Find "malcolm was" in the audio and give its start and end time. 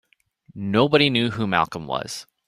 1.45-2.25